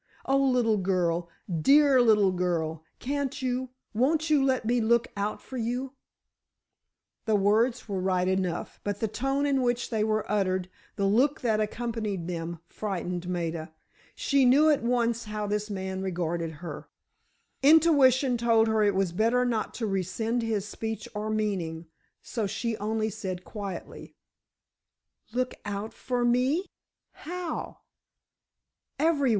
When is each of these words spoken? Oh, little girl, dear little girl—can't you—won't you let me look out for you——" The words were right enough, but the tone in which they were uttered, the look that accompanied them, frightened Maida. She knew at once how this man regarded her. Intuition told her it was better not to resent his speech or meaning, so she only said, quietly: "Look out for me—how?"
Oh, 0.25 0.37
little 0.43 0.77
girl, 0.77 1.29
dear 1.61 2.01
little 2.01 2.31
girl—can't 2.31 3.39
you—won't 3.43 4.31
you 4.31 4.43
let 4.43 4.65
me 4.65 4.81
look 4.81 5.09
out 5.15 5.43
for 5.43 5.57
you——" 5.57 5.93
The 7.25 7.35
words 7.35 7.87
were 7.87 7.99
right 8.01 8.27
enough, 8.27 8.79
but 8.83 8.99
the 8.99 9.07
tone 9.07 9.45
in 9.45 9.61
which 9.61 9.91
they 9.91 10.03
were 10.03 10.25
uttered, 10.27 10.71
the 10.95 11.05
look 11.05 11.41
that 11.41 11.59
accompanied 11.59 12.27
them, 12.27 12.61
frightened 12.65 13.29
Maida. 13.29 13.75
She 14.15 14.43
knew 14.43 14.71
at 14.71 14.81
once 14.81 15.25
how 15.25 15.45
this 15.45 15.69
man 15.69 16.01
regarded 16.01 16.49
her. 16.65 16.89
Intuition 17.61 18.39
told 18.39 18.67
her 18.67 18.81
it 18.81 18.95
was 18.95 19.11
better 19.11 19.45
not 19.45 19.75
to 19.75 19.85
resent 19.85 20.41
his 20.41 20.67
speech 20.67 21.07
or 21.13 21.29
meaning, 21.29 21.85
so 22.23 22.47
she 22.47 22.75
only 22.77 23.11
said, 23.11 23.43
quietly: 23.43 24.15
"Look 25.31 25.53
out 25.63 25.93
for 25.93 26.25
me—how?" 26.25 27.77